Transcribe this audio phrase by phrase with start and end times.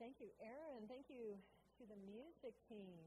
[0.00, 0.88] Thank you, Aaron.
[0.88, 1.36] Thank you
[1.76, 3.04] to the music team.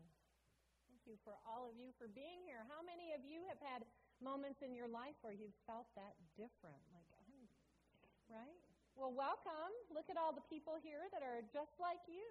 [0.86, 2.62] Thank you for all of you for being here.
[2.70, 3.82] How many of you have had
[4.22, 6.78] moments in your life where you've felt that different?
[6.94, 7.50] Like, oh,
[8.30, 8.62] right?
[8.94, 9.74] Well, welcome.
[9.90, 12.30] Look at all the people here that are just like you.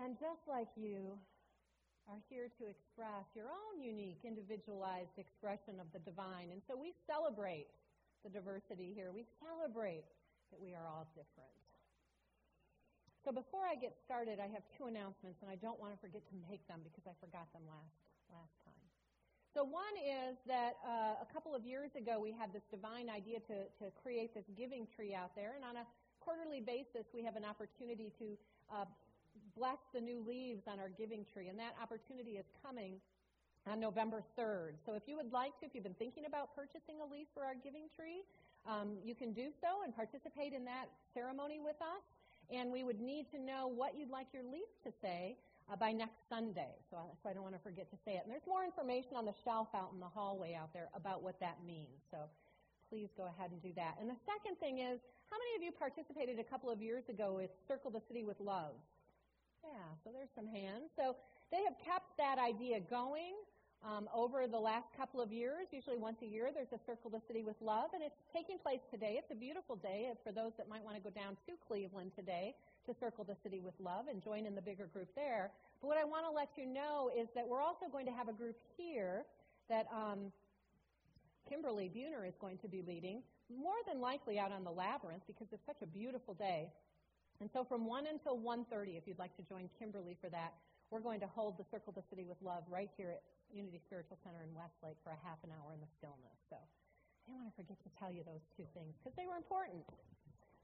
[0.00, 1.12] And just like you
[2.08, 6.56] are here to express your own unique, individualized expression of the divine.
[6.56, 7.68] And so we celebrate
[8.24, 9.12] the diversity here.
[9.12, 10.08] We celebrate
[10.48, 11.52] that we are all different.
[13.28, 16.24] So before I get started, I have two announcements, and I don't want to forget
[16.32, 17.92] to make them because I forgot them last
[18.32, 18.84] last time.
[19.52, 23.44] So one is that uh, a couple of years ago we had this divine idea
[23.52, 25.84] to, to create this giving tree out there, and on a
[26.24, 28.32] quarterly basis we have an opportunity to
[28.72, 28.88] uh,
[29.52, 32.96] bless the new leaves on our giving tree, and that opportunity is coming
[33.68, 34.80] on November 3rd.
[34.88, 37.44] So if you would like to, if you've been thinking about purchasing a leaf for
[37.44, 38.24] our giving tree,
[38.64, 42.00] um, you can do so and participate in that ceremony with us
[42.50, 45.36] and we would need to know what you'd like your leaf to say
[45.70, 46.76] uh, by next Sunday.
[46.90, 48.22] So I, so I don't want to forget to say it.
[48.24, 51.38] And there's more information on the shelf out in the hallway out there about what
[51.40, 52.00] that means.
[52.10, 52.18] So
[52.88, 53.96] please go ahead and do that.
[54.00, 57.36] And the second thing is, how many of you participated a couple of years ago
[57.36, 58.72] with Circle the City with Love?
[59.60, 60.88] Yeah, so there's some hands.
[60.96, 61.16] So
[61.52, 63.36] they have kept that idea going
[63.84, 65.68] um, over the last couple of years.
[65.70, 68.80] Usually once a year, there's a Circle the City with Love, and it's taking place
[68.90, 69.16] today.
[69.18, 72.54] It's a beautiful day for those that might want to go down to Cleveland today
[72.86, 75.50] to Circle the City with Love and join in the bigger group there.
[75.80, 78.28] But what I want to let you know is that we're also going to have
[78.28, 79.24] a group here
[79.68, 80.32] that um,
[81.48, 85.46] Kimberly Buhner is going to be leading, more than likely out on the labyrinth because
[85.52, 86.68] it's such a beautiful day.
[87.40, 90.54] And so from 1 until 1.30, if you'd like to join Kimberly for that,
[90.90, 93.22] we're going to hold the Circle the City with Love right here at
[93.54, 96.38] Unity Spiritual Center in Westlake for a half an hour in the stillness.
[96.50, 99.38] So I didn't want to forget to tell you those two things because they were
[99.38, 99.84] important.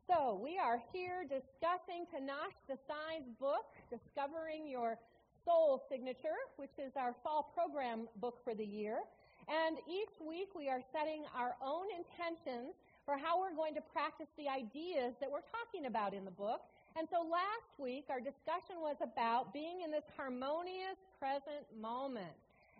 [0.04, 5.00] So we are here discussing Panache Desai's book, Discovering Your
[5.44, 9.00] Soul Signature, which is our fall program book for the year.
[9.48, 14.28] And each week we are setting our own intentions for how we're going to practice
[14.36, 16.64] the ideas that we're talking about in the book.
[16.96, 22.32] And so last week our discussion was about being in this harmonious present moment.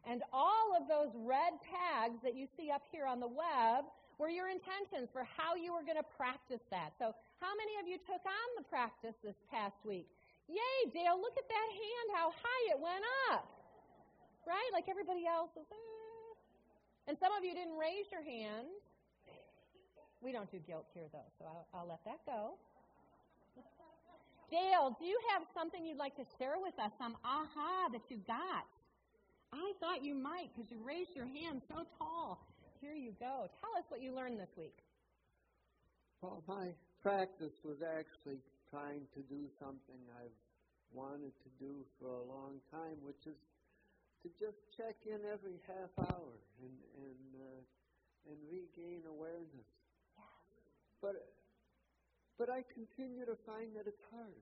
[0.04, 3.88] And all of those red tags that you see up here on the web
[4.20, 6.92] were your intentions for how you were going to practice that.
[7.00, 10.06] So, how many of you took on the practice this past week?
[10.48, 13.48] Yay, Dale, look at that hand, how high it went up.
[14.44, 14.70] Right?
[14.72, 15.64] Like everybody else was.
[15.72, 16.04] Eh.
[17.08, 18.68] And some of you didn't raise your hand.
[20.24, 22.56] We don't do guilt here, though, so I'll, I'll let that go.
[24.50, 28.16] Dale, do you have something you'd like to share with us, some aha that you
[28.26, 28.64] got?
[29.52, 32.40] I thought you might because you raised your hand so tall.
[32.80, 33.52] Here you go.
[33.60, 34.76] Tell us what you learned this week.
[36.22, 40.38] Well, my practice was actually trying to do something I've
[40.92, 43.36] wanted to do for a long time, which is
[44.24, 46.32] to just check in every half hour
[46.64, 49.68] and and uh, and regain awareness.
[51.04, 51.20] But
[52.40, 54.40] but I continue to find that it's hard.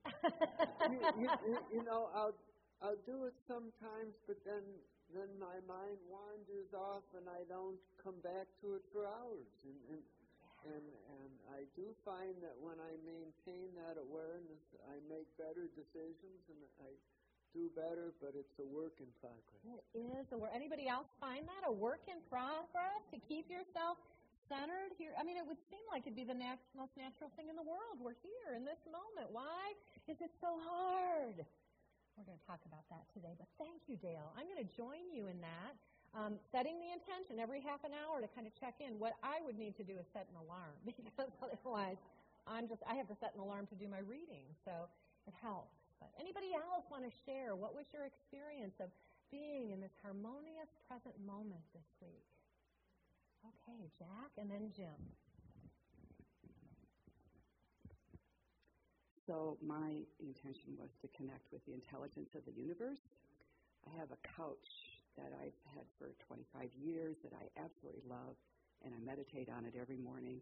[0.94, 2.38] you, you, you know, I'll
[2.78, 4.62] I'll do it sometimes, but then
[5.10, 9.52] then my mind wanders off and I don't come back to it for hours.
[9.66, 10.02] And, and,
[10.72, 10.86] and,
[11.20, 16.60] and I do find that when I maintain that awareness, I make better decisions and
[16.80, 16.96] I
[17.52, 19.84] do better, but it's a work in progress.
[19.92, 20.48] It is a work.
[20.56, 24.00] Anybody else find that a work in progress to keep yourself
[24.48, 25.12] centered here?
[25.19, 27.64] I mean, it would seem like it'd be the nat- most natural thing in the
[27.66, 28.00] world.
[28.00, 29.30] We're here in this moment.
[29.30, 29.75] Why
[30.08, 31.42] is it so hard?
[32.16, 33.32] We're going to talk about that today.
[33.38, 34.32] But thank you, Dale.
[34.36, 35.72] I'm going to join you in that.
[36.12, 39.00] Um, setting the intention every half an hour to kind of check in.
[39.00, 41.97] What I would need to do is set an alarm because otherwise
[42.44, 44.44] I'm just I have to set an alarm to do my reading.
[44.69, 44.92] So
[45.25, 45.72] it helps.
[46.04, 48.92] But anybody else want to share what was your experience of
[49.32, 52.31] being in this harmonious present moment this week?
[53.44, 55.00] Okay, Jack and then Jim.
[59.26, 62.99] So my intention was to connect with the intelligence of the universe.
[63.87, 64.70] I have a couch
[65.16, 68.34] that I've had for 25 years that I absolutely love,
[68.84, 70.40] and I meditate on it every morning.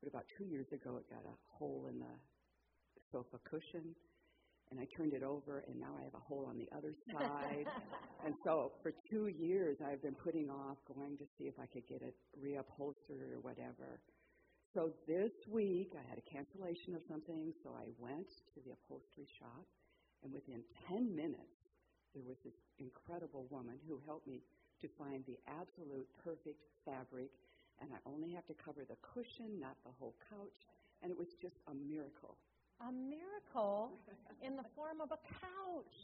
[0.00, 2.14] But about two years ago, it got a hole in the
[3.12, 3.94] sofa cushion,
[4.70, 7.66] and I turned it over, and now I have a hole on the other side.
[8.24, 11.86] and so for two years, I've been putting off going to see if I could
[11.88, 13.98] get it reupholstered or whatever.
[14.74, 19.26] So this week I had a cancellation of something, so I went to the upholstery
[19.42, 19.66] shop,
[20.22, 21.58] and within 10 minutes
[22.14, 24.42] there was this incredible woman who helped me
[24.82, 27.30] to find the absolute perfect fabric,
[27.82, 30.60] and I only have to cover the cushion, not the whole couch,
[31.02, 32.38] and it was just a miracle.
[32.80, 33.92] A miracle
[34.40, 35.96] in the form of a couch.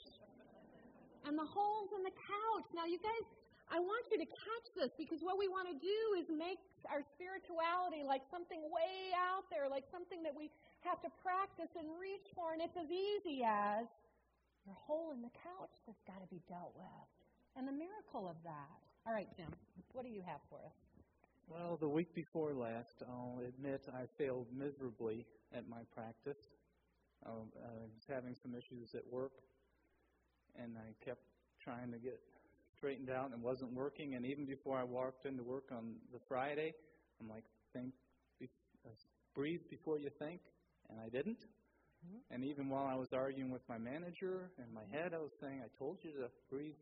[1.25, 2.69] And the holes in the couch.
[2.71, 3.25] Now, you guys,
[3.67, 7.03] I want you to catch this because what we want to do is make our
[7.19, 10.55] spirituality like something way out there, like something that we
[10.87, 12.55] have to practice and reach for.
[12.55, 13.91] And it's as easy as
[14.63, 17.09] your hole in the couch that's got to be dealt with.
[17.59, 18.79] And the miracle of that.
[19.03, 19.51] All right, Jim,
[19.97, 20.77] what do you have for us?
[21.49, 26.39] Well, the week before last, I'll admit I failed miserably at my practice.
[27.25, 29.33] Um, I was having some issues at work,
[30.59, 31.23] and I kept
[31.63, 32.21] trying to get
[32.77, 34.15] straightened out and it wasn't working.
[34.15, 36.75] And even before I walked into work on the Friday,
[37.21, 37.93] I'm like, think,
[38.39, 38.49] be,
[38.85, 38.91] uh,
[39.35, 40.41] breathe before you think,
[40.91, 41.41] and I didn't.
[41.41, 42.35] Mm-hmm.
[42.35, 45.63] And even while I was arguing with my manager in my head, I was saying,
[45.65, 46.75] I told you to breathe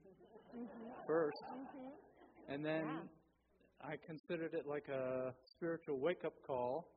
[0.54, 1.10] mm-hmm.
[1.10, 2.52] 1st mm-hmm.
[2.52, 3.88] And then yeah.
[3.88, 6.88] I considered it like a spiritual wake up call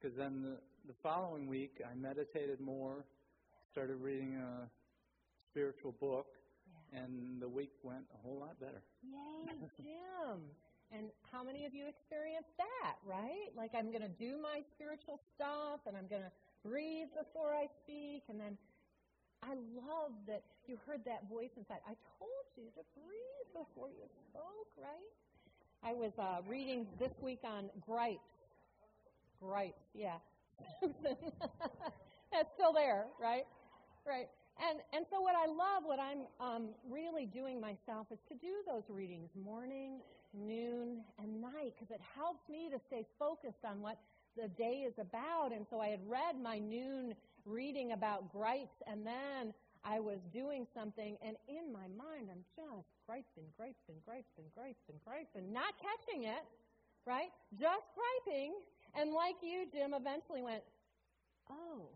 [0.00, 0.56] because then the,
[0.86, 3.04] the following week I meditated more,
[3.70, 4.68] started reading a
[5.50, 6.26] spiritual book,
[6.92, 8.82] and the week went a whole lot better.
[9.02, 10.40] Yay, Jim!
[10.92, 13.48] and how many of you experienced that, right?
[13.56, 16.32] Like I'm going to do my spiritual stuff, and I'm going to
[16.66, 18.58] breathe before I speak, and then
[19.42, 21.80] I love that you heard that voice inside.
[21.86, 25.10] I told you to breathe before you spoke, right?
[25.82, 28.20] I was uh, reading this week on gripes.
[29.40, 30.22] Gripes, yeah.
[32.32, 33.44] That's still there, right?
[34.06, 34.28] Right.
[34.60, 38.62] And, and so, what I love, what I'm um, really doing myself, is to do
[38.66, 40.00] those readings morning,
[40.34, 43.98] noon, and night because it helps me to stay focused on what
[44.36, 45.52] the day is about.
[45.52, 47.14] And so, I had read my noon
[47.44, 49.54] reading about gripes, and then
[49.84, 55.52] I was doing something, and in my mind, I'm just griping, griping, griping, griping, griping,
[55.52, 56.44] not catching it,
[57.06, 57.30] right?
[57.58, 58.54] Just griping.
[58.98, 60.62] And like you, Jim, eventually went,
[61.50, 61.88] oh,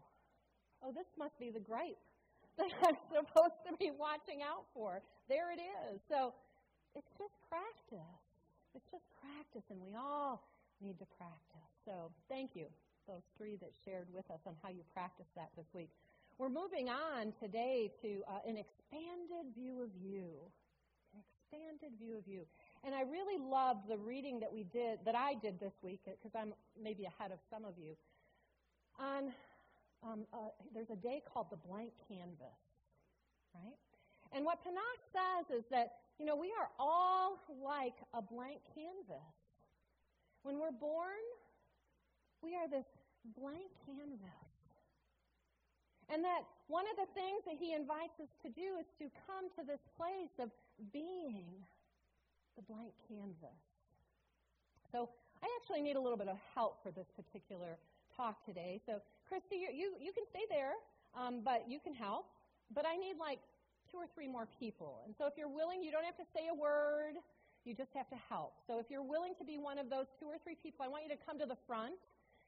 [0.82, 2.00] oh, this must be the gripe
[2.58, 5.02] that I'm supposed to be watching out for.
[5.28, 6.00] There it is.
[6.08, 6.32] So
[6.96, 8.20] it's just practice.
[8.74, 10.44] It's just practice, and we all
[10.80, 11.68] need to practice.
[11.84, 12.66] So thank you,
[13.08, 15.88] those three that shared with us on how you practice that this week.
[16.38, 20.28] We're moving on today to uh, an expanded view of you.
[21.16, 22.44] An expanded view of you.
[22.84, 26.34] And I really loved the reading that we did, that I did this week, because
[26.34, 27.96] I'm maybe ahead of some of you,
[28.98, 29.32] on
[30.02, 32.60] um, uh, there's a day called the blank canvas,
[33.54, 33.78] right?
[34.32, 39.34] And what Panache says is that, you know, we are all like a blank canvas.
[40.42, 41.22] When we're born,
[42.42, 42.86] we are this
[43.34, 44.46] blank canvas.
[46.08, 49.50] And that one of the things that he invites us to do is to come
[49.58, 50.50] to this place of
[50.92, 51.42] being
[52.56, 53.60] the blank canvas.
[54.92, 55.08] So
[55.42, 57.76] I actually need a little bit of help for this particular
[58.16, 58.80] talk today.
[58.86, 60.72] So, Christy, you, you, you can stay there,
[61.12, 62.26] um, but you can help.
[62.72, 63.38] But I need like
[63.92, 65.04] two or three more people.
[65.04, 67.20] And so, if you're willing, you don't have to say a word,
[67.64, 68.54] you just have to help.
[68.66, 71.04] So, if you're willing to be one of those two or three people, I want
[71.04, 72.00] you to come to the front.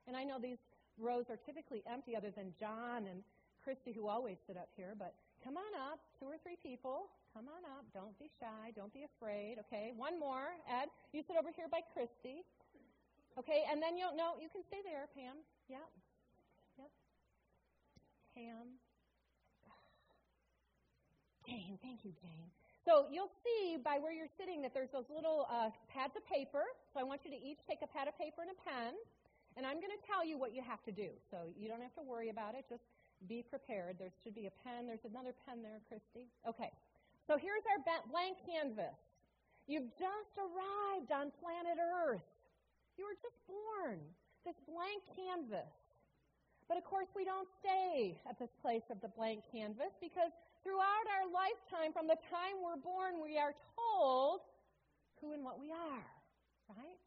[0.08, 0.62] And I know these
[0.96, 3.20] rows are typically empty, other than John and
[3.62, 4.96] Christy, who always sit up here.
[4.98, 5.12] But
[5.42, 7.10] come on up, two or three people.
[7.34, 7.84] Come on up.
[7.94, 8.72] Don't be shy.
[8.74, 9.62] Don't be afraid.
[9.68, 10.56] Okay, one more.
[10.66, 12.42] Ed, you sit over here by Christy.
[13.38, 15.38] Okay, and then you'll no, you can stay there, Pam.
[15.70, 15.86] Yep.
[16.82, 16.90] Yep.
[18.34, 18.66] Pam.
[21.46, 22.50] Jane, thank you, Jane.
[22.88, 26.64] So you'll see by where you're sitting that there's those little uh, pads of paper.
[26.90, 28.96] So I want you to each take a pad of paper and a pen,
[29.54, 31.12] and I'm going to tell you what you have to do.
[31.30, 32.64] So you don't have to worry about it.
[32.66, 32.82] Just
[33.26, 33.98] be prepared.
[33.98, 34.86] There should be a pen.
[34.86, 36.30] There's another pen there, Christy.
[36.46, 36.70] Okay.
[37.26, 38.96] So here's our blank canvas.
[39.66, 42.24] You've just arrived on planet Earth.
[42.96, 44.00] You were just born,
[44.48, 45.68] this blank canvas.
[46.68, 50.32] But of course, we don't stay at this place of the blank canvas because
[50.64, 54.40] throughout our lifetime, from the time we're born, we are told
[55.20, 56.08] who and what we are,
[56.68, 57.00] right?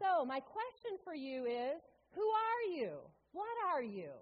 [0.00, 1.80] So, my question for you is
[2.14, 2.92] who are you?
[3.32, 4.12] What are you?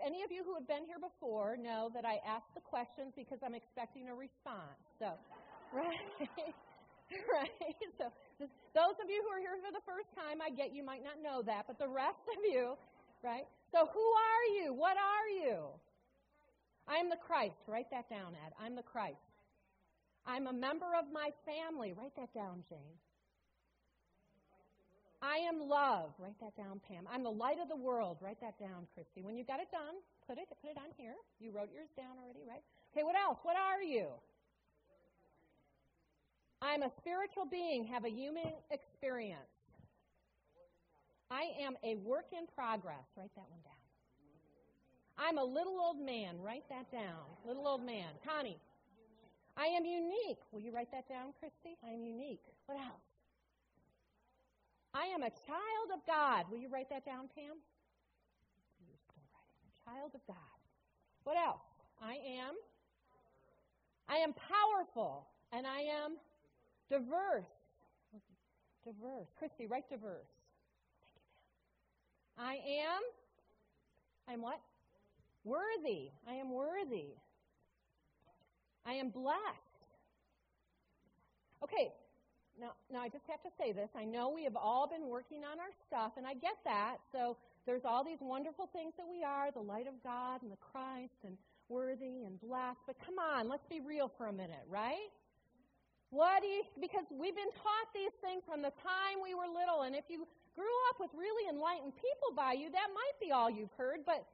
[0.00, 3.38] Any of you who have been here before know that I ask the questions because
[3.44, 4.80] I'm expecting a response.
[4.98, 5.12] So,
[5.72, 6.00] right?
[7.32, 7.76] right?
[7.98, 8.08] So
[8.72, 11.20] those of you who are here for the first time, I get you might not
[11.20, 12.76] know that, but the rest of you,
[13.22, 13.44] right?
[13.72, 14.72] So who are you?
[14.72, 15.66] What are you?
[16.88, 17.60] I'm the Christ.
[17.66, 18.52] Write that down, Ed.
[18.56, 19.20] I'm the Christ.
[20.24, 21.92] I'm a member of my family.
[21.92, 22.96] Write that down, Jane.
[25.20, 26.14] I am love.
[26.18, 27.08] Write that down, Pam.
[27.10, 28.18] I'm the light of the world.
[28.20, 29.22] Write that down, Christy.
[29.22, 31.14] When you got it done, put it put it on here.
[31.40, 32.62] You wrote yours down already, right?
[32.94, 33.38] Okay, what else?
[33.42, 34.06] What are you?
[36.62, 39.50] I'm a spiritual being, have a human experience.
[41.30, 43.04] I am a work in progress.
[43.16, 43.74] Write that one down.
[45.18, 46.40] I'm a little old man.
[46.40, 47.26] Write that down.
[47.46, 48.06] Little old man.
[48.24, 48.58] Connie.
[49.56, 50.38] I am unique.
[50.52, 51.76] Will you write that down, Christy?
[51.84, 52.40] I am unique.
[52.66, 53.07] What else?
[54.98, 56.46] I am a child of God.
[56.50, 57.54] Will you write that down, Pam?
[58.82, 59.70] You're still writing.
[59.86, 60.58] Child of God.
[61.22, 61.62] What else?
[62.02, 62.54] I am.
[64.08, 66.16] I am powerful and I am
[66.90, 67.46] diverse.
[68.84, 69.28] Diverse.
[69.38, 70.26] Christy, write diverse.
[71.14, 71.22] Thank you,
[72.36, 72.46] Pam.
[72.46, 73.02] I am.
[74.34, 74.58] I'm what?
[75.44, 76.10] Worthy.
[76.28, 77.14] I am worthy.
[78.84, 79.78] I am blessed.
[81.62, 81.92] Okay,
[82.60, 83.88] now, now I just have to say this.
[83.94, 86.98] I know we have all been working on our stuff, and I get that.
[87.12, 87.36] So
[87.66, 91.18] there's all these wonderful things that we are the light of God and the Christ
[91.24, 91.36] and
[91.68, 92.80] worthy and blessed.
[92.86, 95.12] But come on, let's be real for a minute, right?
[96.10, 99.84] What do you, because we've been taught these things from the time we were little,
[99.84, 100.24] and if you
[100.56, 104.24] grew up with really enlightened people by you, that might be all you've heard, but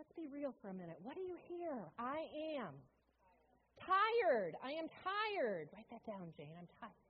[0.00, 0.96] let's be real for a minute.
[1.04, 1.76] What do you hear?
[2.00, 2.24] I
[2.56, 2.72] am.
[3.84, 4.56] Tired.
[4.64, 5.68] I am tired.
[5.76, 6.56] Write that down, Jane.
[6.56, 7.07] I'm tired.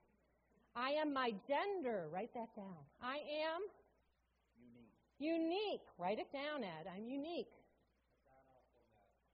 [0.78, 2.06] I am my gender.
[2.12, 2.78] Write that down.
[3.02, 3.62] I am
[5.18, 5.42] unique.
[5.42, 5.80] Unique.
[5.99, 6.87] Write it down, Ed.
[6.94, 7.50] I'm unique.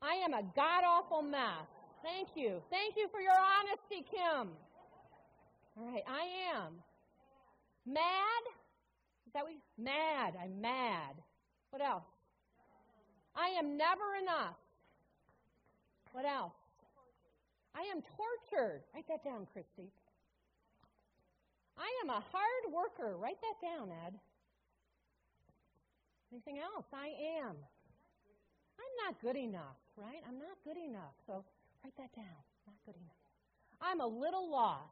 [0.00, 1.68] I am a god awful mess.
[2.02, 2.62] Thank you.
[2.70, 4.48] Thank you for your honesty, Kim.
[5.76, 6.72] All right, I am.
[7.86, 8.42] Mad?
[9.26, 10.34] Is that you, mad?
[10.42, 11.14] I'm mad.
[11.70, 12.04] What else?
[13.36, 14.56] I am never enough.
[16.12, 16.52] What else?
[17.74, 18.82] I am tortured.
[18.94, 19.90] Write that down, Christy.
[21.78, 23.16] I am a hard worker.
[23.16, 24.14] Write that down, Ed.
[26.32, 26.86] Anything else?
[26.92, 27.56] I am.
[28.78, 30.22] I'm not good enough, right?
[30.26, 31.14] I'm not good enough.
[31.26, 31.44] So
[31.82, 32.42] write that down.
[32.66, 33.22] Not good enough.
[33.80, 34.82] I'm a little lost.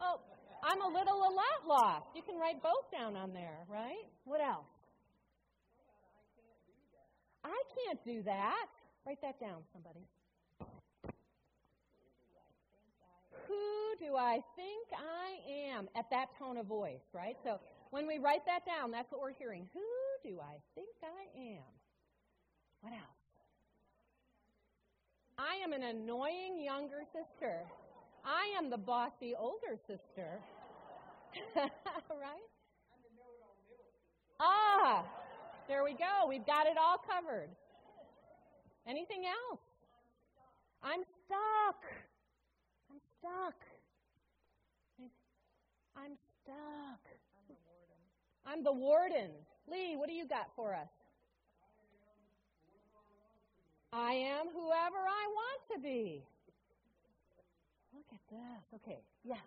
[0.00, 0.20] Oh,
[0.62, 2.06] I'm a little a lot lost.
[2.14, 4.04] You can write both down on there, right?
[4.24, 4.66] What else?
[7.44, 8.24] I can't do that.
[8.24, 8.66] I can't do that.
[9.06, 10.04] Write that down, somebody.
[13.48, 15.88] Who do I think I am?
[15.96, 17.36] At that tone of voice, right?
[17.44, 17.58] So
[17.90, 19.66] when we write that down, that's what we're hearing.
[19.72, 21.70] Who do I think I am?
[22.80, 23.16] What else?
[25.38, 27.60] I am an annoying younger sister.
[28.24, 30.40] I am the bossy older sister.
[31.54, 32.48] right?
[34.40, 35.04] Ah,
[35.68, 36.28] there we go.
[36.28, 37.48] We've got it all covered.
[38.86, 39.60] Anything else?
[40.82, 41.82] I'm stuck.
[43.26, 43.58] I'm stuck.
[45.96, 47.02] I'm stuck.
[48.46, 49.30] I'm the warden.
[49.70, 50.88] Lee, what do you got for us?
[53.92, 56.22] I am whoever I want to be.
[57.94, 58.80] Look at this.
[58.82, 59.38] Okay, yes.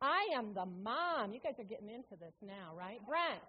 [0.00, 1.32] I am the mom.
[1.32, 2.98] You guys are getting into this now, right?
[3.06, 3.42] Brent.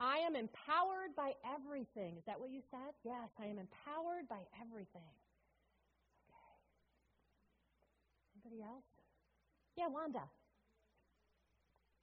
[0.00, 2.16] I am empowered by everything.
[2.16, 2.94] Is that what you said?
[3.04, 5.12] Yes, I am empowered by everything.
[8.37, 8.37] Okay.
[8.48, 8.84] Anybody else?
[9.76, 10.22] Yeah, Wanda.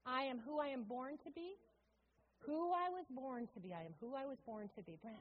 [0.06, 1.56] I am who I am born to be.
[2.46, 3.74] Who I was born to be.
[3.74, 4.98] I am who I was born to be.
[5.02, 5.18] Brent.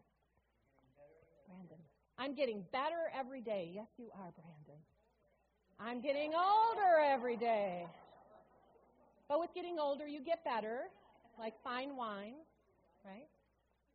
[1.48, 1.78] Brandon.
[2.18, 3.70] I'm getting better every day.
[3.72, 4.82] Yes, you are, Brandon.
[5.80, 7.86] I'm getting older every day.
[9.28, 10.80] But with getting older, you get better,
[11.38, 12.34] like fine wine,
[13.04, 13.28] right?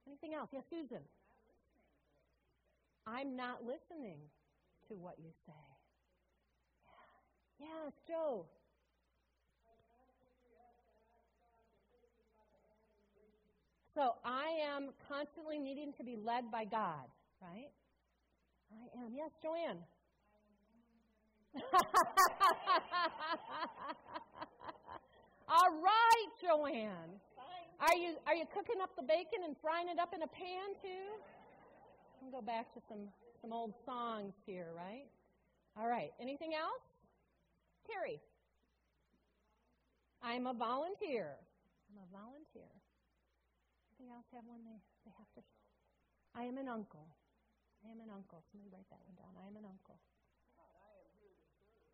[0.07, 0.49] Anything else?
[0.51, 1.03] Yes, Susan.
[3.05, 4.17] I'm not listening
[4.87, 5.78] to what you say.
[7.59, 8.45] Yes, Joe.
[13.95, 17.03] So I am constantly needing to be led by God,
[17.41, 17.69] right?
[18.71, 19.13] I am.
[19.13, 19.83] Yes, Joanne.
[25.49, 27.19] All right, Joanne.
[27.81, 30.75] Are you are you cooking up the bacon and frying it up in a pan
[30.81, 31.19] too?
[32.23, 33.09] I'll go back to some
[33.41, 35.07] some old songs here, right?
[35.77, 36.11] All right.
[36.21, 36.88] Anything else?
[37.89, 38.21] Terry.
[40.21, 41.33] I'm a volunteer.
[41.89, 42.69] I'm a volunteer.
[43.89, 44.77] Anything else have one they,
[45.09, 45.41] they have to?
[46.37, 47.07] I am an uncle.
[47.81, 48.43] I am an uncle.
[48.51, 49.33] Somebody write that one down.
[49.41, 49.97] I am an uncle.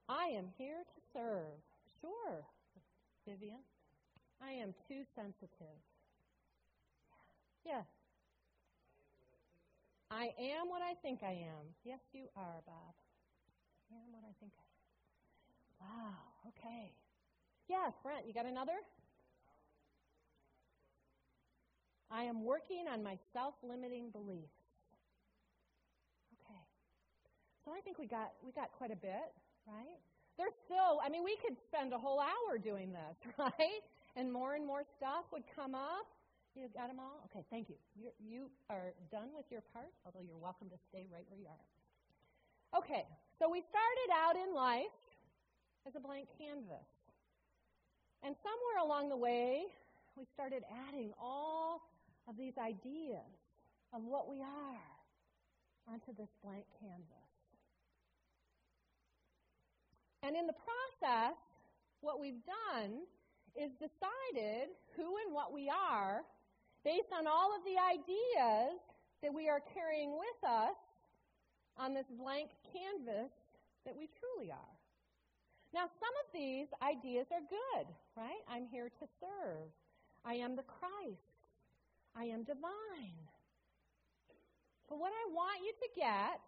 [0.10, 1.58] I am here to serve.
[2.02, 2.46] Sure,
[3.26, 3.64] Vivian.
[4.42, 5.80] I am too sensitive.
[7.66, 7.82] Yeah.
[10.12, 11.74] I am what I think I am.
[11.84, 12.94] Yes, you are, Bob.
[13.90, 14.65] I am what I think I am.
[15.82, 16.16] Wow,
[16.50, 16.92] okay.
[17.68, 18.78] Yes, Brent, you got another?
[22.12, 24.56] I am working on my self limiting beliefs.
[26.40, 26.62] Okay.
[27.66, 29.34] So I think we got we got quite a bit,
[29.68, 30.00] right?
[30.38, 33.84] there's still, I mean, we could spend a whole hour doing this, right?
[34.16, 36.08] And more and more stuff would come up.
[36.56, 37.20] You got them all?
[37.32, 37.76] Okay, thank you.
[38.00, 41.48] You're, you are done with your part, although you're welcome to stay right where you
[41.52, 41.66] are.
[42.80, 43.04] Okay,
[43.40, 44.92] so we started out in life
[45.88, 46.90] as a blank canvas.
[48.24, 49.64] And somewhere along the way,
[50.18, 51.82] we started adding all
[52.28, 53.30] of these ideas
[53.94, 54.90] of what we are
[55.88, 57.30] onto this blank canvas.
[60.24, 61.38] And in the process,
[62.02, 62.42] what we've
[62.74, 63.06] done
[63.56, 66.22] is decided who and what we are
[66.84, 68.82] based on all of the ideas
[69.22, 70.76] that we are carrying with us
[71.78, 73.30] on this blank canvas
[73.86, 74.75] that we truly are.
[75.76, 78.40] Now, some of these ideas are good, right?
[78.48, 79.68] I'm here to serve.
[80.24, 81.36] I am the Christ.
[82.16, 83.20] I am divine.
[84.88, 86.40] But what I want you to get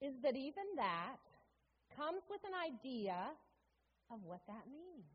[0.00, 1.20] is that even that
[1.92, 3.36] comes with an idea
[4.08, 5.12] of what that means.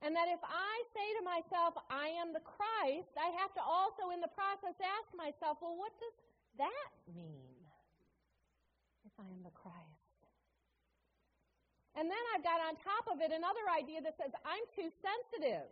[0.00, 4.08] And that if I say to myself, I am the Christ, I have to also
[4.08, 6.16] in the process ask myself, well, what does
[6.64, 7.60] that mean
[9.04, 10.03] if I am the Christ?
[11.94, 15.70] And then I've got on top of it another idea that says, I'm too sensitive.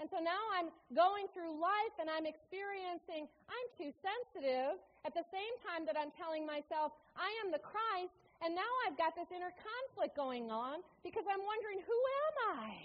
[0.00, 4.76] And so now I'm going through life and I'm experiencing, I'm too sensitive
[5.08, 8.12] at the same time that I'm telling myself, I am the Christ,
[8.44, 12.76] and now I've got this inner conflict going on because I'm wondering, who am I?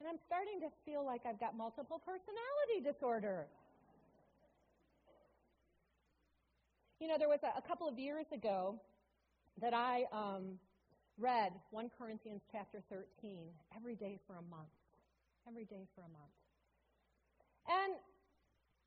[0.00, 3.48] And I'm starting to feel like I've got multiple personality disorder.
[7.00, 8.76] You know, there was a, a couple of years ago,
[9.60, 10.58] that I um,
[11.18, 14.72] read 1 Corinthians chapter 13 every day for a month.
[15.48, 16.36] Every day for a month.
[17.68, 17.96] And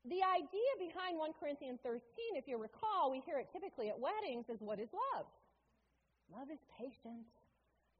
[0.04, 2.00] the idea behind 1 Corinthians 13,
[2.36, 5.26] if you recall, we hear it typically at weddings, is what is love?
[6.32, 7.24] Love is patient.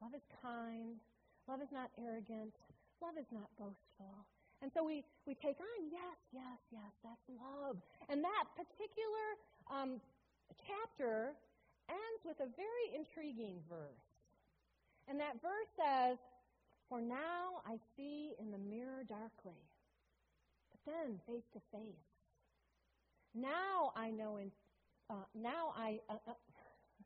[0.01, 1.01] Love is kind.
[1.47, 2.53] Love is not arrogant.
[3.01, 4.25] Love is not boastful.
[4.61, 7.77] And so we, we take on, yes, yes, yes, that's love.
[8.09, 9.25] And that particular
[9.69, 10.01] um,
[10.65, 11.33] chapter
[11.89, 14.05] ends with a very intriguing verse.
[15.07, 16.17] And that verse says,
[16.89, 19.61] For now I see in the mirror darkly,
[20.71, 22.09] but then face to face.
[23.35, 24.51] Now I know in,
[25.09, 26.33] uh, now I, uh, uh,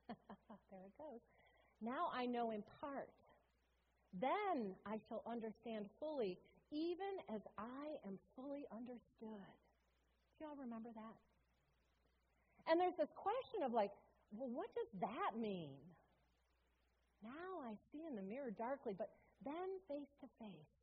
[0.71, 1.21] there it goes.
[1.81, 3.09] Now I know in part.
[4.19, 6.37] Then I shall understand fully,
[6.71, 9.53] even as I am fully understood.
[10.37, 11.17] Do y'all remember that?
[12.69, 13.91] And there's this question of like,
[14.31, 15.77] well, what does that mean?
[17.23, 19.09] Now I see in the mirror darkly, but
[19.43, 20.73] then face to face.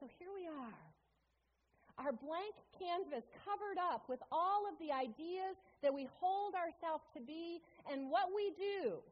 [0.00, 0.84] So here we are.
[1.98, 7.20] Our blank canvas covered up with all of the ideas that we hold ourselves to
[7.20, 7.58] be,
[7.90, 9.02] and what we do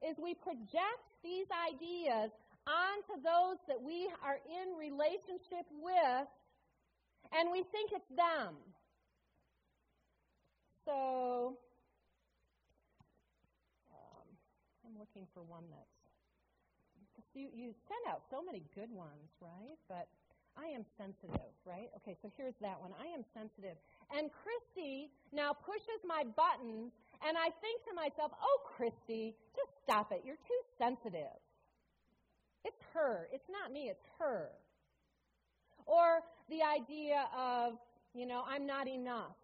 [0.00, 2.32] is we project these ideas
[2.64, 6.28] onto those that we are in relationship with,
[7.36, 8.56] and we think it's them.
[10.84, 11.58] So,
[13.92, 14.26] um,
[14.86, 15.86] I'm looking for one that's.
[17.34, 19.80] You, you send out so many good ones, right?
[19.88, 20.04] But
[20.52, 21.88] I am sensitive, right?
[22.02, 22.92] Okay, so here's that one.
[23.00, 23.80] I am sensitive.
[24.12, 26.92] And Christy now pushes my buttons,
[27.24, 30.22] and I think to myself, oh, Christy, just stop it.
[30.26, 31.40] You're too sensitive.
[32.64, 33.28] It's her.
[33.32, 34.48] It's not me, it's her.
[35.86, 37.80] Or the idea of,
[38.14, 39.40] you know, I'm not enough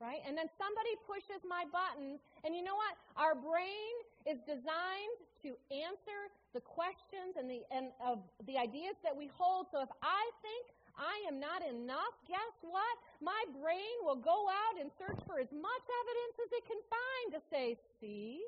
[0.00, 0.24] right?
[0.24, 2.96] And then somebody pushes my buttons, and you know what?
[3.20, 6.20] Our brain is designed to answer
[6.56, 9.68] the questions and the and of the ideas that we hold.
[9.70, 12.94] So if I think I am not enough, guess what?
[13.20, 17.26] My brain will go out and search for as much evidence as it can find
[17.36, 18.40] to say, "See?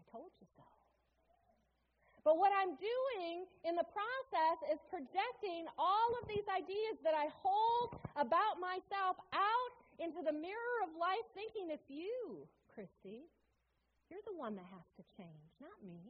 [0.00, 0.64] I told you so."
[2.24, 7.26] But what I'm doing in the process is projecting all of these ideas that I
[7.42, 13.28] hold about myself out into the mirror of life thinking it's you, Christy.
[14.08, 16.04] You're the one that has to change, not me.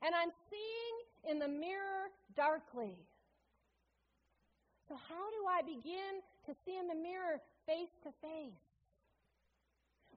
[0.00, 0.96] And I'm seeing
[1.28, 2.96] in the mirror darkly.
[4.88, 8.64] So, how do I begin to see in the mirror face to face?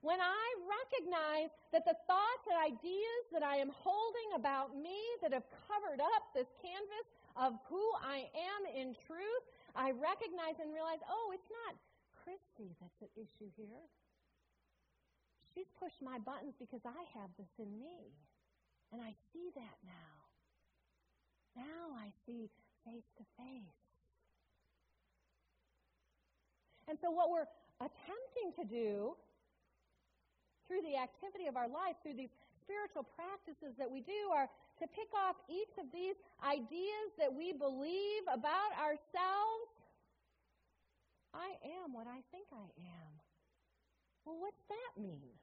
[0.00, 5.36] When I recognize that the thoughts and ideas that I am holding about me that
[5.36, 9.44] have covered up this canvas of who I am in truth,
[9.76, 11.76] I recognize and realize, oh, it's not
[12.24, 13.86] Christy that's at issue here.
[15.54, 18.14] She's pushed my buttons because I have this in me.
[18.92, 20.16] And I see that now.
[21.54, 22.50] Now I see
[22.84, 23.78] face to face.
[26.88, 27.46] And so, what we're
[27.78, 29.14] attempting to do
[30.66, 32.34] through the activity of our life, through these
[32.66, 34.50] spiritual practices that we do, are
[34.82, 39.70] to pick off each of these ideas that we believe about ourselves.
[41.34, 43.12] I am what I think I am.
[44.24, 45.34] Well, what's that mean?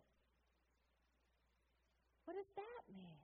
[2.25, 3.23] What does that mean?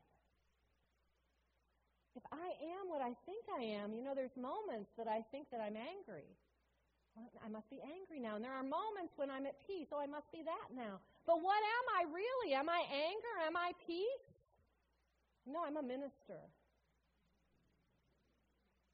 [2.16, 5.50] If I am what I think I am, you know, there's moments that I think
[5.50, 6.30] that I'm angry.
[7.44, 8.38] I must be angry now.
[8.38, 9.90] And there are moments when I'm at peace.
[9.92, 10.98] Oh, I must be that now.
[11.26, 12.54] But what am I really?
[12.54, 13.36] Am I anger?
[13.46, 14.26] Am I peace?
[15.46, 16.42] No, I'm a minister.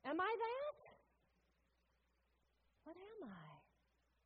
[0.05, 0.77] Am I that?
[2.83, 3.48] What am I?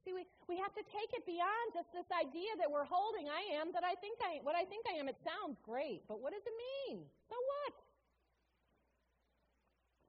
[0.03, 3.31] See, we, we have to take it beyond just this idea that we're holding.
[3.31, 5.07] I am that I think I what I think I am.
[5.07, 7.07] It sounds great, but what does it mean?
[7.31, 7.73] So what?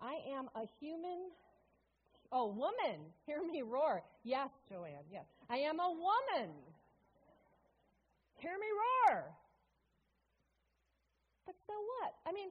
[0.03, 1.31] I am a human
[2.35, 4.03] Oh, woman, hear me roar.
[4.25, 5.25] Yes, Joanne, yes.
[5.49, 6.51] I am a woman.
[8.39, 9.25] Hear me roar.
[11.47, 12.15] But so what?
[12.27, 12.49] I mean,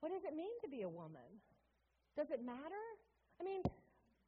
[0.00, 1.28] what does it mean to be a woman?
[2.16, 2.84] Does it matter?
[3.40, 3.62] I mean,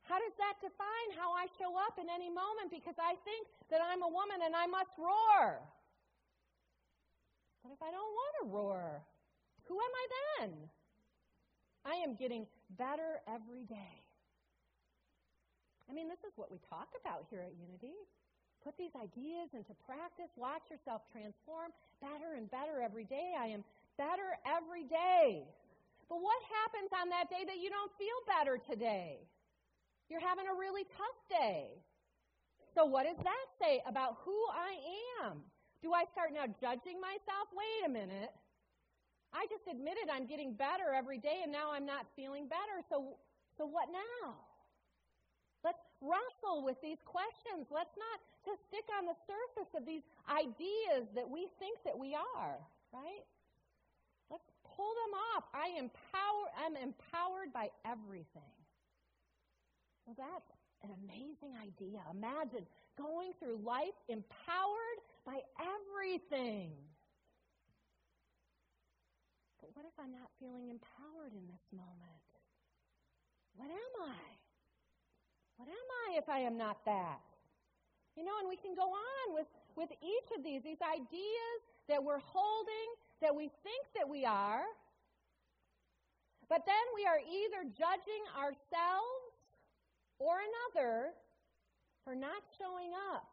[0.05, 3.81] how does that define how I show up in any moment because I think that
[3.81, 5.65] I'm a woman and I must roar?
[7.65, 9.01] But if I don't want to roar,
[9.65, 10.49] who am I then?
[11.85, 12.45] I am getting
[12.77, 13.97] better every day.
[15.89, 17.97] I mean, this is what we talk about here at Unity.
[18.65, 20.33] Put these ideas into practice.
[20.37, 23.37] Watch yourself transform better and better every day.
[23.37, 23.65] I am
[23.97, 25.45] better every day.
[26.09, 29.21] But what happens on that day that you don't feel better today?
[30.09, 31.69] You're having a really tough day.
[32.75, 34.75] So, what does that say about who I
[35.25, 35.43] am?
[35.83, 37.47] Do I start now judging myself?
[37.55, 38.33] Wait a minute.
[39.35, 42.83] I just admitted I'm getting better every day and now I'm not feeling better.
[42.89, 43.19] So,
[43.59, 44.39] so what now?
[45.67, 47.67] Let's wrestle with these questions.
[47.73, 52.15] Let's not just stick on the surface of these ideas that we think that we
[52.15, 52.57] are,
[52.93, 53.27] right?
[54.31, 55.45] Let's pull them off.
[55.53, 58.64] I empower, I'm empowered by everything.
[60.07, 60.51] Well, that's
[60.85, 62.01] an amazing idea.
[62.13, 66.77] Imagine going through life empowered by everything.
[69.61, 72.25] But what if I'm not feeling empowered in this moment?
[73.57, 74.21] What am I?
[75.57, 77.23] What am I if I am not that?
[78.17, 81.57] You know, and we can go on with, with each of these, these ideas
[81.89, 82.89] that we're holding,
[83.23, 84.63] that we think that we are.
[86.49, 89.14] But then we are either judging ourselves
[90.19, 91.15] or another
[92.05, 93.27] for not showing up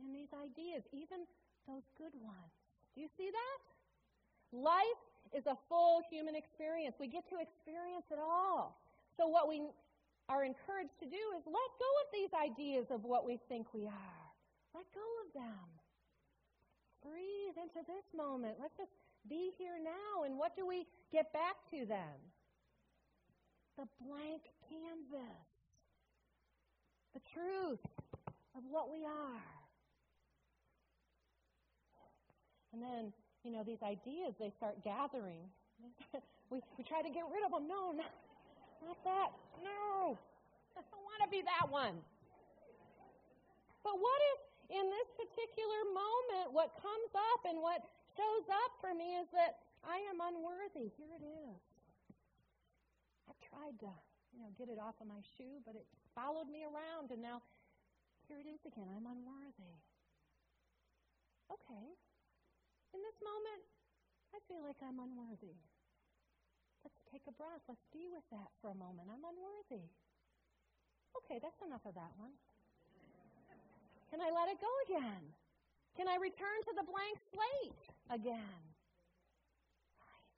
[0.00, 1.24] in these ideas, even
[1.68, 2.52] those good ones.
[2.94, 3.60] Do you see that?
[4.50, 6.96] Life is a full human experience.
[6.98, 8.82] We get to experience it all.
[9.16, 9.62] So, what we
[10.28, 13.86] are encouraged to do is let go of these ideas of what we think we
[13.86, 14.24] are.
[14.74, 15.66] Let go of them.
[17.02, 18.56] Breathe into this moment.
[18.60, 18.94] Let's just
[19.28, 20.24] be here now.
[20.24, 22.18] And what do we get back to then?
[23.78, 25.49] The blank canvas.
[27.14, 27.80] The truth
[28.56, 29.42] of what we are.
[32.72, 33.12] And then
[33.44, 35.40] you know, these ideas, they start gathering.
[36.52, 37.64] we, we try to get rid of them.
[37.64, 38.12] No, not,
[38.84, 39.32] not that.
[39.64, 40.18] No.
[40.76, 41.96] I don't want to be that one.
[43.80, 44.38] But what if
[44.76, 47.80] in this particular moment, what comes up and what
[48.12, 50.92] shows up for me is that I am unworthy?
[51.00, 51.60] Here it is.
[53.24, 53.92] I've tried to,
[54.30, 57.42] you know, get it off of my shoe, but it followed me around, and now
[58.26, 58.86] here it is again.
[58.94, 59.74] I'm unworthy.
[61.50, 61.86] Okay,
[62.94, 63.62] in this moment,
[64.30, 65.58] I feel like I'm unworthy.
[66.86, 67.62] Let's take a breath.
[67.66, 69.10] Let's be with that for a moment.
[69.10, 69.90] I'm unworthy.
[71.18, 72.34] Okay, that's enough of that one.
[74.14, 75.22] Can I let it go again?
[75.98, 78.62] Can I return to the blank slate again?
[79.98, 80.30] Right.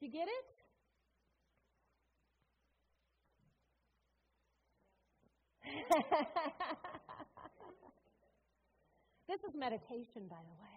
[0.00, 0.53] You get it?
[9.28, 10.74] this is meditation, by the way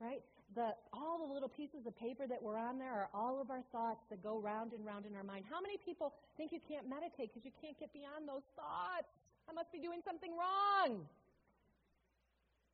[0.00, 0.24] right?
[0.56, 3.62] The, all the little pieces of paper that were on there are all of our
[3.70, 5.44] thoughts that go round and round in our mind.
[5.48, 9.06] How many people think you can't meditate because you can't get beyond those thoughts?
[9.48, 11.06] I must be doing something wrong.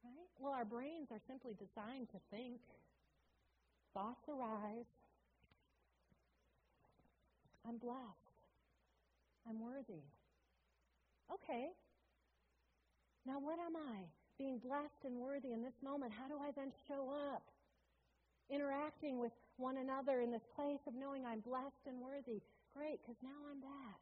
[0.06, 0.30] Right?
[0.38, 2.62] Well, our brains are simply designed to think.
[3.92, 4.88] Thoughts arise.
[7.68, 8.32] I'm blessed.
[9.48, 10.06] I'm worthy.
[11.32, 11.68] Okay.
[13.26, 14.06] Now, what am I?
[14.38, 17.42] being blessed and worthy in this moment, how do I then show up?
[18.48, 22.40] Interacting with one another in this place of knowing I'm blessed and worthy.
[22.76, 24.00] Great, because now I'm that.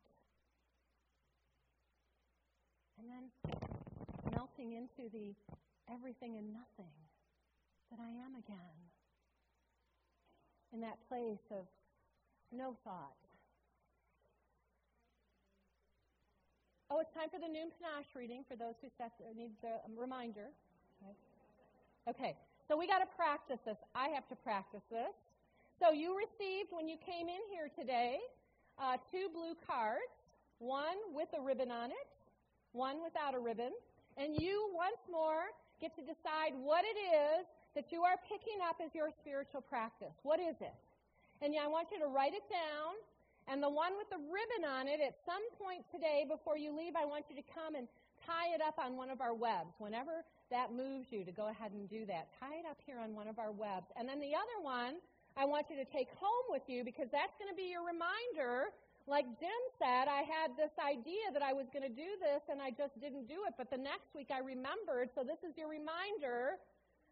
[2.98, 3.24] And then
[4.34, 5.34] melting into the
[5.90, 6.94] everything and nothing,
[7.90, 8.78] that I am again.
[10.72, 11.66] In that place of
[12.52, 13.14] no thought.
[16.90, 20.52] Oh, it's time for the noon Panache reading for those who set, need the reminder.
[22.04, 22.36] Okay,
[22.68, 23.80] so we got to practice this.
[23.94, 25.16] I have to practice this.
[25.80, 28.20] So you received, when you came in here today,
[28.76, 30.12] uh, two blue cards,
[30.58, 32.08] one with a ribbon on it,
[32.72, 33.72] one without a ribbon.
[34.20, 38.76] And you, once more, get to decide what it is that you are picking up
[38.84, 40.14] as your spiritual practice.
[40.22, 40.76] What is it?
[41.40, 42.94] And I want you to write it down.
[43.48, 46.96] And the one with the ribbon on it, at some point today before you leave,
[46.96, 47.86] I want you to come and
[48.24, 49.76] tie it up on one of our webs.
[49.76, 53.12] Whenever that moves you to go ahead and do that, tie it up here on
[53.12, 53.92] one of our webs.
[54.00, 54.96] And then the other one,
[55.36, 58.72] I want you to take home with you because that's going to be your reminder.
[59.04, 62.64] Like Jim said, I had this idea that I was going to do this and
[62.64, 63.60] I just didn't do it.
[63.60, 65.12] But the next week I remembered.
[65.12, 66.56] So this is your reminder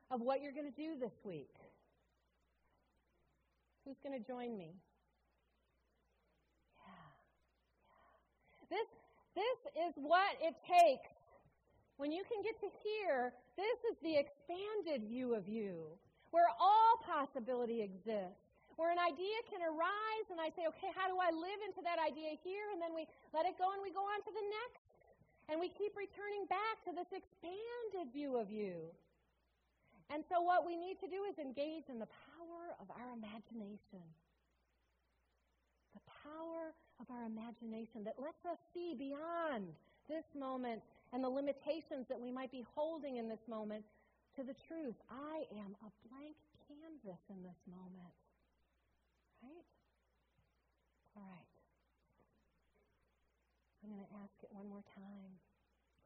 [0.08, 1.52] of what you're going to do this week.
[3.84, 4.72] Who's going to join me?
[8.72, 8.88] This,
[9.37, 11.12] this is what it takes.
[12.00, 15.92] When you can get to here, this is the expanded view of you,
[16.32, 18.40] where all possibility exists.
[18.80, 22.00] Where an idea can arise, and I say, okay, how do I live into that
[22.00, 22.72] idea here?
[22.72, 23.04] And then we
[23.37, 24.88] let it go and we go on to the next.
[25.52, 28.88] And we keep returning back to this expanded view of you.
[30.08, 34.00] And so, what we need to do is engage in the power of our imagination
[35.92, 39.68] the power of our imagination that lets us see beyond
[40.09, 43.85] this moment and the limitations that we might be holding in this moment
[44.37, 44.96] to the truth.
[45.11, 48.16] I am a blank canvas in this moment.
[49.44, 49.68] Right?
[51.16, 51.52] All right.
[53.83, 55.33] I'm going to ask it one more time.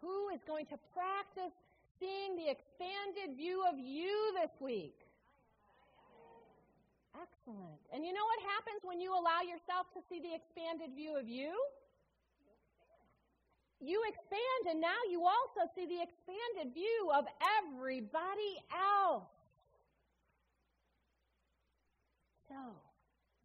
[0.01, 1.55] Who is going to practice
[2.01, 5.06] seeing the expanded view of you this week?
[7.17, 7.81] Excellent.
[7.93, 11.29] And you know what happens when you allow yourself to see the expanded view of
[11.29, 11.55] you?
[13.81, 17.25] You expand, and now you also see the expanded view of
[17.61, 19.29] everybody else.
[22.49, 22.57] So,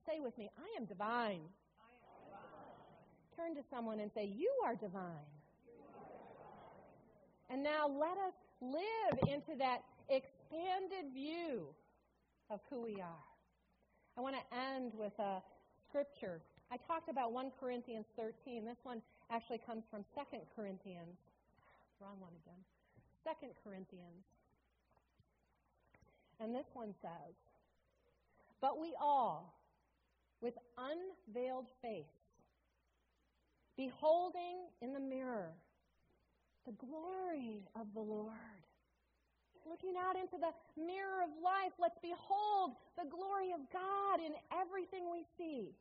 [0.07, 1.43] say with me, I am divine.
[1.79, 3.35] I am divine.
[3.35, 5.31] Turn to someone and say, You are divine.
[7.49, 11.67] And now let us live into that expanded view
[12.49, 13.30] of who we are.
[14.21, 15.41] I want to end with a
[15.89, 16.41] scripture.
[16.71, 18.63] I talked about 1 Corinthians 13.
[18.63, 21.17] This one actually comes from 2 Corinthians.
[21.99, 22.61] Wrong one again.
[23.41, 24.21] 2 Corinthians.
[26.39, 27.33] And this one says,
[28.61, 29.57] But we all,
[30.39, 32.05] with unveiled face,
[33.75, 35.49] beholding in the mirror
[36.67, 38.35] the glory of the Lord
[39.67, 45.09] looking out into the mirror of life, let's behold the glory of God in everything
[45.11, 45.73] we see.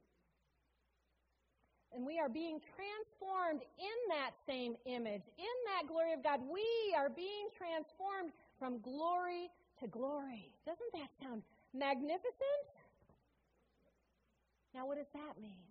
[1.90, 6.38] And we are being transformed in that same image, in that glory of God.
[6.46, 6.62] We
[6.94, 9.50] are being transformed from glory
[9.82, 10.54] to glory.
[10.64, 11.42] Doesn't that sound
[11.74, 12.66] magnificent?
[14.74, 15.66] Now, what does that mean?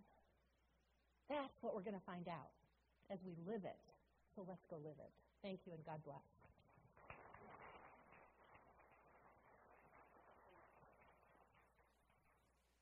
[1.30, 2.52] That's what we're going to find out
[3.10, 3.80] as we live it.
[4.36, 5.12] So let's go live it.
[5.42, 6.39] Thank you and God bless.